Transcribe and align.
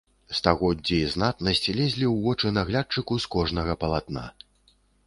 Стагоддзі 0.37 0.95
і 1.01 1.09
знатнасць 1.15 1.63
лезлі 1.79 2.05
ў 2.13 2.15
вочы 2.27 2.47
наглядчыку 2.59 3.23
з 3.27 3.35
кожнага 3.37 3.81
палатна. 3.87 4.31